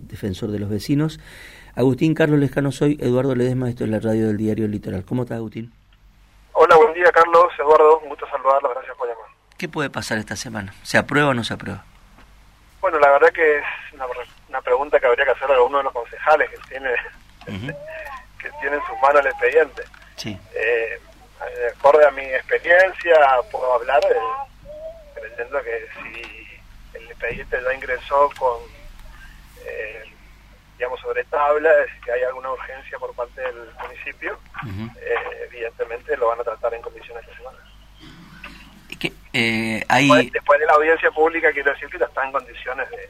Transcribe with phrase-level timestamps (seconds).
[0.00, 1.20] defensor de los vecinos.
[1.74, 5.04] Agustín Carlos Lescano, soy Eduardo Ledesma, esto es la radio del diario Litoral.
[5.04, 5.72] ¿Cómo estás, Agustín?
[6.52, 7.52] Hola, buen día, Carlos.
[7.58, 9.26] Eduardo, un gusto saludarlo, gracias por llamar.
[9.58, 10.74] ¿Qué puede pasar esta semana?
[10.82, 11.84] ¿Se aprueba o no se aprueba?
[12.80, 13.64] Bueno, la verdad que es
[14.48, 16.90] una, pregunta que habría que hacer a uno de los concejales que tiene,
[18.38, 19.82] que tiene en sus manos el expediente.
[20.16, 20.38] Sí.
[20.54, 21.00] Eh,
[21.76, 23.16] acorde a mi experiencia,
[23.50, 24.16] puedo hablar eh,
[25.14, 28.75] creyendo que si el expediente ya ingresó con, eh,
[30.76, 31.70] digamos, sobre tabla,
[32.04, 34.38] que hay alguna urgencia por parte del municipio,
[34.96, 37.58] eh, evidentemente lo van a tratar en condiciones esta semana.
[38.98, 39.12] Que,
[39.88, 40.30] hay...
[40.30, 43.08] después, de la audiencia pública, quiero decir que está en condiciones de...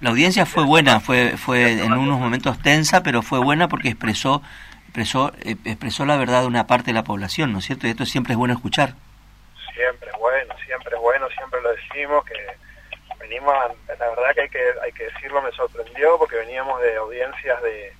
[0.00, 4.40] La audiencia fue buena, fue, fue en unos momentos tensa, pero fue buena porque expresó
[4.90, 7.86] expresó, eh, expresó la verdad de una parte de la población, ¿no es cierto?
[7.86, 8.94] Y esto siempre es bueno escuchar.
[9.72, 12.34] Siempre es bueno, siempre es bueno, siempre lo decimos, que
[13.30, 13.54] venimos,
[13.86, 17.92] la verdad que hay que, hay que decirlo, me sorprendió porque veníamos de audiencias de,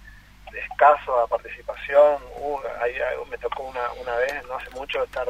[0.50, 2.94] de escaso participación, uh, ahí,
[3.30, 5.28] me tocó una, una vez, no hace mucho, estar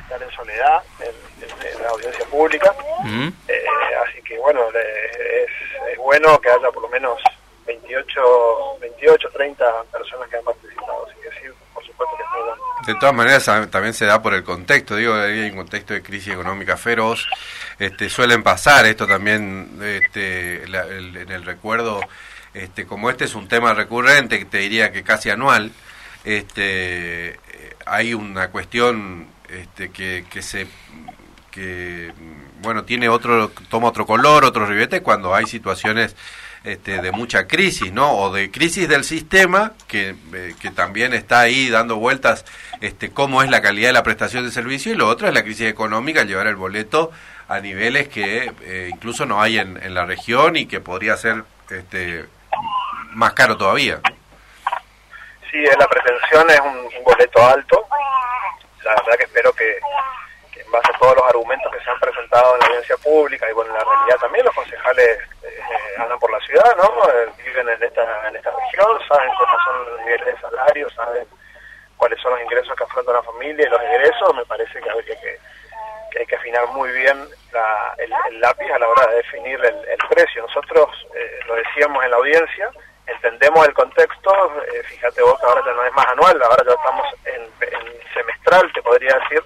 [0.00, 3.28] estar en soledad en, la audiencia pública, mm.
[3.48, 3.64] eh,
[4.06, 5.50] así que bueno, es,
[5.92, 7.20] es bueno que haya por lo menos
[7.66, 12.38] 28, 28, 30 personas que han participado, así que sí, por supuesto que está
[12.86, 16.34] De todas maneras, también se da por el contexto, digo, hay un contexto de crisis
[16.34, 17.26] económica feroz,
[17.78, 22.00] este, suelen pasar esto también este, en el recuerdo,
[22.52, 25.72] este, como este es un tema recurrente, te diría que casi anual,
[26.24, 27.40] este,
[27.86, 30.66] hay una cuestión este, que, que se
[31.50, 32.12] que
[32.60, 36.16] bueno tiene otro toma otro color otro ribete cuando hay situaciones
[36.64, 38.16] este, de mucha crisis, ¿no?
[38.16, 42.44] O de crisis del sistema, que, eh, que también está ahí dando vueltas
[42.80, 45.42] este, cómo es la calidad de la prestación de servicio, y lo otro es la
[45.42, 47.12] crisis económica, llevar el boleto
[47.48, 51.44] a niveles que eh, incluso no hay en, en, la región y que podría ser
[51.70, 52.24] este,
[53.12, 54.00] más caro todavía.
[55.50, 57.86] Sí, la pretensión es un boleto alto.
[58.84, 59.78] La verdad que espero que,
[60.64, 63.52] en base a todos los argumentos que se han presentado en la audiencia pública y
[63.52, 65.60] bueno, en la realidad también los concejales eh,
[65.98, 67.10] andan por la ciudad, ¿no?
[67.10, 71.26] Eh, viven en esta, en esta región, saben cuáles son los niveles de salario, saben
[71.96, 75.20] cuáles son los ingresos que afronta la familia y los egresos, me parece que habría
[75.20, 75.38] que,
[76.10, 79.98] que hay que afinar muy bien la, el, lápiz a la hora de definir el,
[80.10, 80.42] precio.
[80.42, 82.70] Nosotros eh, lo decíamos en la audiencia,
[83.06, 84.52] entendemos el contexto,
[84.84, 88.72] fíjate vos que ahora ya no es más anual, ahora ya estamos en, en semestral,
[88.72, 89.44] te podría decir, el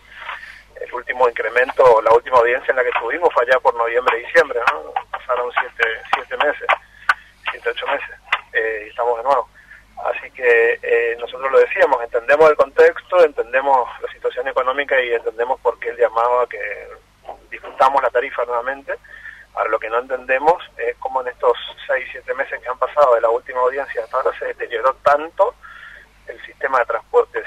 [1.59, 4.93] incremento, la última audiencia en la que estuvimos fue allá por noviembre, diciembre, ¿no?
[5.11, 6.67] pasaron siete, siete meses,
[7.51, 8.11] siete, ocho meses,
[8.53, 9.49] eh, y estamos de nuevo.
[10.05, 15.61] Así que eh, nosotros lo decíamos, entendemos el contexto, entendemos la situación económica y entendemos
[15.61, 16.89] por qué el llamado a que
[17.51, 18.95] discutamos la tarifa nuevamente.
[19.55, 23.17] Ahora lo que no entendemos es cómo en estos seis, siete meses que han pasado
[23.17, 25.55] de la última audiencia hasta ahora se deterioró tanto
[26.29, 27.43] el sistema de transporte,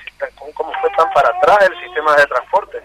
[0.55, 2.81] cómo fue tan para atrás el sistema de transporte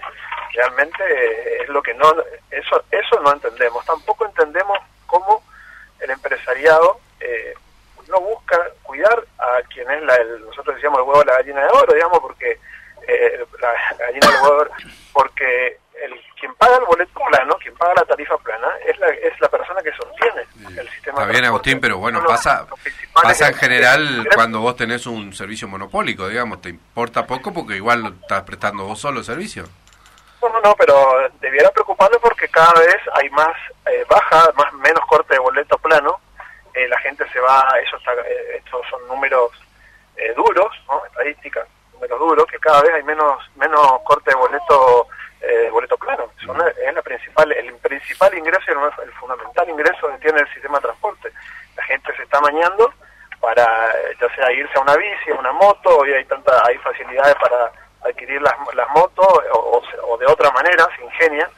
[0.56, 2.14] realmente eh, es lo que no
[2.50, 3.84] eso eso no entendemos.
[3.84, 5.42] Tampoco entendemos cómo
[6.00, 7.54] el empresariado eh,
[8.08, 11.68] no busca cuidar a quien es la nosotros decíamos el huevo de la gallina de
[11.68, 12.58] oro digamos porque
[13.06, 14.66] eh, la gallina del huevo
[15.12, 19.40] porque el quien paga el boleto plano quien paga la tarifa plana es la es
[19.40, 20.46] la persona que sostiene
[20.80, 22.66] el sistema está bien Agustín pero bueno pasa
[23.22, 28.14] pasa en general cuando vos tenés un servicio monopólico digamos te importa poco porque igual
[28.20, 29.64] estás prestando vos solo el servicio
[30.48, 33.54] no, no, pero debiera preocuparle porque cada vez hay más
[33.86, 36.20] eh, baja, más menos corte de boleto plano.
[36.74, 39.50] Eh, la gente se va, eso está, eh, estos son números
[40.16, 41.04] eh, duros, ¿no?
[41.06, 45.08] estadísticas, números duros, que cada vez hay menos menos corte de boleto
[45.70, 46.28] boleto plano.
[46.40, 50.82] es la principal, el principal ingreso, el, el fundamental ingreso que tiene el sistema de
[50.82, 51.30] transporte.
[51.76, 52.92] La gente se está mañando
[53.40, 53.66] para
[54.20, 57.70] ya sea irse a una bici, a una moto, hoy hay tanta, hay facilidades para
[58.04, 61.50] adquirir las, las motos o, de otra manera, se ingenian,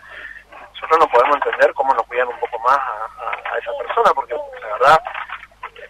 [0.72, 4.72] nosotros no podemos entender cómo nos cuidan un poco más a, esa persona, porque la
[4.72, 5.02] verdad,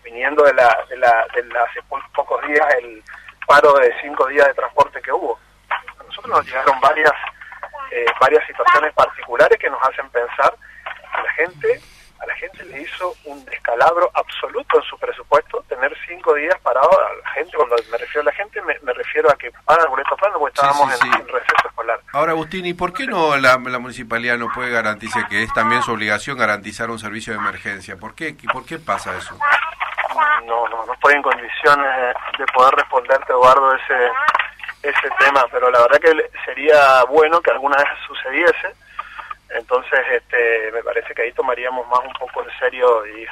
[0.02, 1.82] viniendo de la, de la, de hace
[2.14, 3.02] pocos días el
[3.46, 5.38] paro de cinco días de transporte que hubo,
[5.70, 7.12] a nosotros nos llegaron varias,
[7.90, 10.54] eh, varias situaciones particulares que nos hacen pensar
[11.14, 11.80] que la gente
[12.20, 16.90] a la gente le hizo un descalabro absoluto en su presupuesto tener cinco días parado
[16.90, 19.88] a la gente, cuando me refiero a la gente me, refiero a que paga el
[19.88, 22.00] boleto plano porque estábamos En, receso escolar.
[22.12, 25.92] Ahora Agustín, ¿y por qué no la, municipalidad no puede garantizar que es también su
[25.92, 27.96] obligación garantizar un servicio de emergencia?
[27.96, 29.38] ¿Por qué, por qué pasa eso?
[30.44, 34.10] No, no, no estoy en condiciones de poder responderte Eduardo ese,
[34.82, 38.74] ese tema, pero la verdad que sería bueno que alguna vez sucediese
[39.50, 43.26] entonces, este, me parece que ahí tomaríamos más un poco en serio y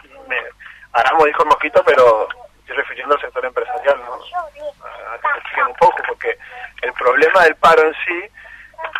[0.92, 2.28] Aramo dijo el mosquito, pero
[2.60, 4.14] estoy refiriendo al sector empresarial, ¿no?
[4.14, 6.38] A que expliquen un poco, porque
[6.82, 8.30] el problema del paro en sí,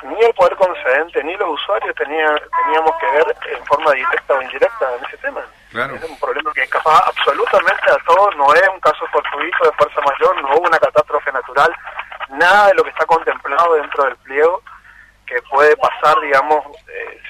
[0.03, 4.43] ni el poder concedente ni los usuarios tenía, teníamos que ver en forma directa o
[4.43, 5.43] indirecta en ese tema.
[5.73, 10.01] Es un problema que escapa absolutamente a todos, no es un caso fortuito de fuerza
[10.01, 11.75] mayor, no hubo una catástrofe natural,
[12.31, 14.63] nada de lo que está contemplado dentro del pliego
[15.27, 16.65] que puede pasar, digamos,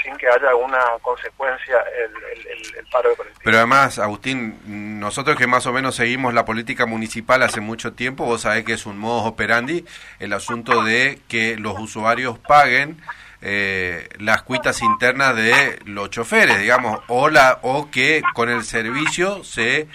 [0.06, 3.42] sin que haya alguna consecuencia el, paro de colectivo.
[3.44, 8.24] Pero además, Agustín, nosotros que más o menos seguimos la política municipal hace mucho tiempo,
[8.24, 9.84] vos sabés que es un modus operandi
[10.20, 13.00] el asunto de que los usuarios paguen
[13.42, 19.42] eh, las cuitas internas de los choferes, digamos, o, la, o que con el servicio
[19.44, 19.88] se,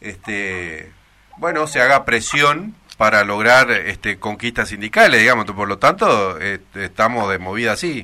[0.00, 0.92] este,
[1.36, 5.44] bueno, se haga presión para lograr este, conquistas sindicales, digamos.
[5.46, 8.02] Por lo tanto, este, estamos de movida así.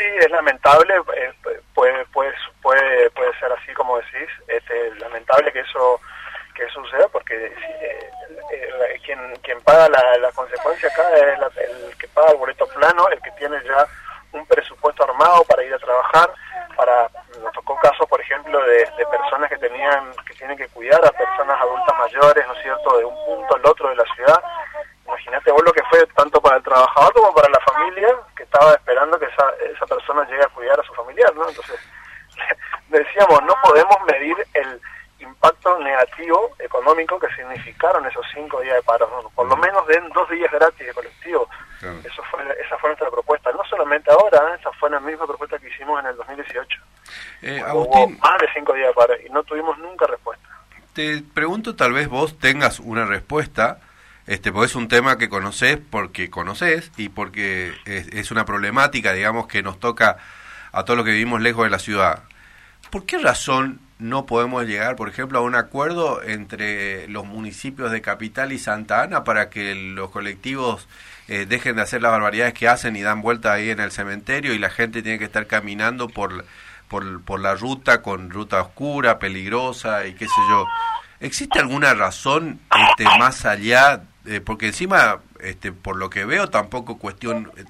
[0.00, 1.34] Sí, es lamentable, eh,
[1.74, 6.00] puede, puede, puede, puede ser así como decís, este, lamentable que eso
[6.54, 8.10] que suceda porque eh,
[8.50, 13.10] eh, quien, quien paga la, la consecuencia acá es el que paga el boleto plano,
[13.10, 13.86] el que tiene ya
[14.32, 16.32] un presupuesto armado para ir a trabajar,
[16.78, 17.10] para
[17.42, 21.60] nos tocó casos, por ejemplo, de, personas que tenían que tienen que cuidar a personas
[21.60, 24.42] adultas mayores, ¿no es cierto?, de un punto al otro de la ciudad.
[25.04, 28.16] Imagínate vos lo que fue tanto para el trabajador como para la familia
[28.60, 31.48] estaba esperando que esa, esa persona llegue a cuidar a su familiar, ¿no?
[31.48, 31.80] Entonces,
[32.88, 34.80] decíamos, no podemos medir el
[35.18, 39.30] impacto negativo económico que significaron esos cinco días de paro.
[39.34, 41.48] Por lo menos den dos días gratis de colectivo.
[42.04, 43.50] Eso fue, esa fue nuestra propuesta.
[43.52, 44.58] No solamente ahora, ¿eh?
[44.60, 46.80] esa fue la misma propuesta que hicimos en el 2018.
[47.42, 50.46] Eh, Agustín, más de cinco días de paro y no tuvimos nunca respuesta.
[50.92, 53.80] Te pregunto, tal vez vos tengas una respuesta.
[54.30, 59.48] Este, porque es un tema que conoces porque conoces y porque es, una problemática, digamos,
[59.48, 60.18] que nos toca
[60.70, 62.22] a todos los que vivimos lejos de la ciudad.
[62.90, 68.02] ¿Por qué razón no podemos llegar, por ejemplo, a un acuerdo entre los municipios de
[68.02, 70.86] Capital y Santa Ana para que los colectivos
[71.26, 74.54] eh, dejen de hacer las barbaridades que hacen y dan vuelta ahí en el cementerio
[74.54, 76.44] y la gente tiene que estar caminando por,
[76.86, 80.66] por, por la ruta con ruta oscura, peligrosa y qué sé yo.
[81.18, 82.60] ¿Existe alguna razón
[82.90, 84.02] este, más allá?
[84.40, 87.64] Porque encima, este, por lo que veo, tampoco cuestión, eh,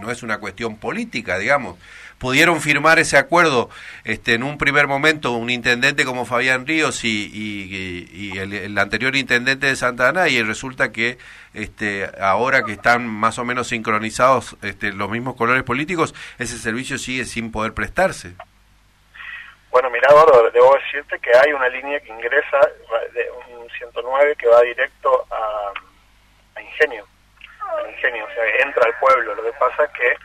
[0.00, 1.76] no es una cuestión política, digamos
[2.22, 3.68] pudieron firmar ese acuerdo
[4.04, 9.74] este, en un primer momento un intendente como Fabián Ríos y, el, anterior intendente de
[9.74, 11.18] Santa Ana y resulta que
[11.52, 16.96] este, ahora que están más o menos sincronizados este, los mismos colores políticos, ese servicio
[16.96, 18.34] sigue sin poder prestarse.
[19.72, 22.60] Bueno, mira, Eduardo, debo decirte que hay una línea que ingresa
[23.14, 25.21] de un 109 que va directo
[26.82, 27.06] Ingenio,
[27.88, 29.34] Ingenio, o sea, entra al pueblo.
[29.34, 30.16] Lo que pasa es que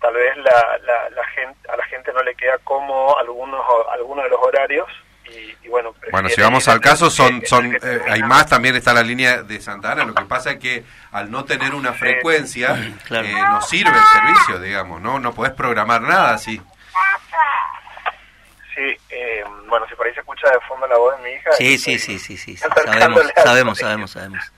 [0.00, 0.78] tal vez la,
[1.10, 4.88] la, gente, a la gente no le queda como algunos, algunos de los horarios
[5.62, 9.02] y, bueno bueno si vamos al caso son son eh, hay más también está la
[9.02, 10.04] línea de Santa Ana.
[10.04, 12.74] Lo que pasa es que al no tener una frecuencia
[13.10, 16.60] eh, no sirve el servicio digamos no no podés programar nada así.
[18.74, 21.52] Sí eh, bueno si por ahí se escucha de fondo la voz de mi hija
[21.52, 24.52] sí sí sí sí sí, sabemos sabemos sabemos sabemos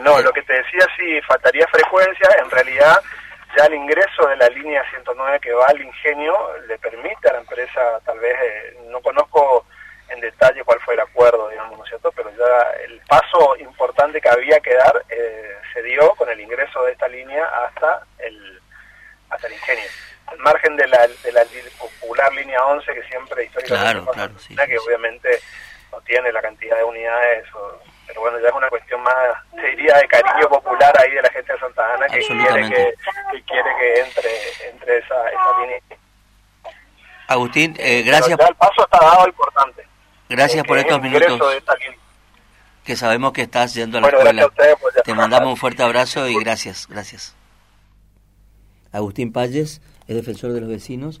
[0.00, 3.00] no lo que te decía si faltaría frecuencia en realidad
[3.56, 6.34] ya el ingreso de la línea 109 que va al ingenio
[6.68, 9.66] le permite a la empresa, tal vez, eh, no conozco
[10.08, 12.12] en detalle cuál fue el acuerdo, digamos, ¿no es cierto?
[12.12, 16.82] Pero ya el paso importante que había que dar eh, se dio con el ingreso
[16.84, 18.60] de esta línea hasta el,
[19.30, 19.84] hasta el ingenio.
[20.26, 21.42] Al margen de la, de la
[21.78, 25.40] popular línea 11, que siempre históricamente claro, que obviamente
[25.90, 29.14] no tiene la cantidad de unidades o pero bueno, ya es una cuestión más,
[29.54, 33.42] se diría, de cariño popular ahí de la gente de Santa Ana que quiere que,
[33.44, 34.30] quiere que entre,
[34.68, 35.80] entre esa, esa línea.
[37.28, 38.36] Agustín, eh, gracias.
[38.40, 39.86] el paso está dado importante.
[40.28, 41.40] Gracias por estos minutos.
[42.84, 44.48] Que sabemos que estás yendo a la escuela.
[45.04, 47.36] Te mandamos un fuerte abrazo y gracias, gracias.
[48.90, 51.20] Agustín Palles es defensor de los vecinos.